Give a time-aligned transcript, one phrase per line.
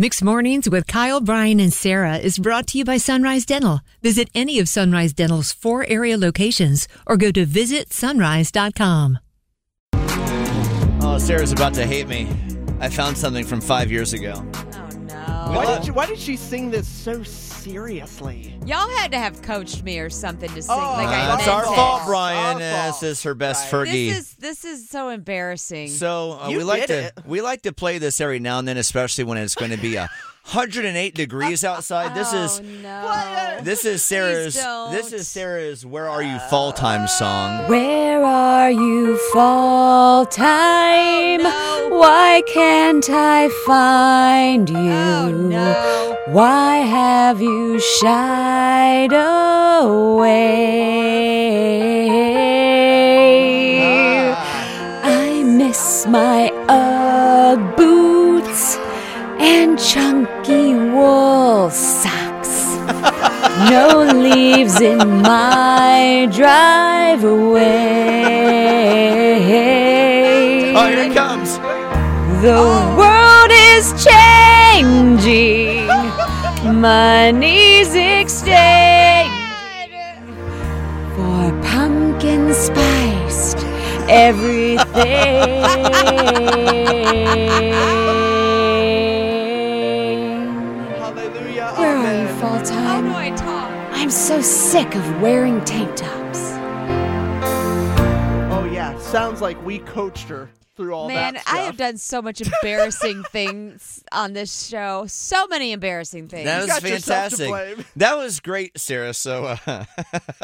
[0.00, 3.80] Mixed Mornings with Kyle, Brian, and Sarah is brought to you by Sunrise Dental.
[4.00, 9.18] Visit any of Sunrise Dental's four area locations or go to visitsunrise.com.
[11.02, 12.28] Oh, Sarah's about to hate me.
[12.78, 14.34] I found something from five years ago.
[15.48, 15.56] Oh no.
[15.60, 18.54] Why did, you, why did she sing this so seriously?
[18.66, 21.46] Y'all had to have coached me or something to sing Oh, like I Uh, it's
[21.46, 21.66] meant our it.
[21.76, 22.58] fault, Our Brian.
[22.58, 23.00] fault.
[23.00, 23.88] This is her best Right.
[23.88, 24.08] Fergie.
[24.10, 25.88] This is this is so embarrassing.
[25.88, 27.26] so uh, You we like did to it.
[27.26, 29.96] we like to play this every now and then, especially when it's going to be
[29.96, 30.08] a
[30.52, 32.14] 108 degrees outside.
[32.14, 33.58] This oh, is no.
[33.62, 34.92] this is Sarah's don't.
[34.92, 37.68] this is Sarah's "Where Are You" fall time song.
[37.68, 41.40] Where are you, fall time?
[42.38, 44.92] Oh, Why can't I find oh, you?
[44.92, 46.16] Oh no.
[46.28, 50.38] Why have you shied away?
[53.82, 55.02] Ah.
[55.02, 58.76] I miss my Ugg boots
[59.40, 62.76] and chunky wool socks.
[63.68, 67.64] no leaves in my driveway.
[70.76, 71.58] Oh, here it comes.
[72.40, 72.54] The
[72.96, 75.88] world is changing.
[76.80, 79.32] Money's exchanging
[81.16, 83.58] for pumpkin spiced
[84.08, 84.84] everything.
[90.94, 91.74] Hallelujah.
[91.76, 92.38] Where are you, Amen.
[92.40, 93.10] fall How do?
[93.14, 93.68] I talk?
[93.94, 96.52] I'm so sick of wearing tank tops.
[98.52, 98.96] Oh, yeah.
[98.98, 103.24] Sounds like we coached her through all Man, that I have done so much embarrassing
[103.32, 105.04] things on this show.
[105.08, 106.44] So many embarrassing things.
[106.46, 107.86] That was got yourself to fantastic.
[107.96, 109.12] That was great, Sarah.
[109.12, 109.56] So, uh,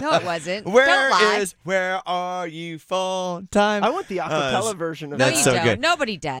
[0.00, 0.66] no, it wasn't.
[0.66, 1.38] where Don't lie.
[1.40, 3.82] is where are you fall time?
[3.84, 5.50] I want the acapella Uh, version of no, that's you that.
[5.50, 5.64] so don't.
[5.64, 5.80] good.
[5.80, 6.40] Nobody does.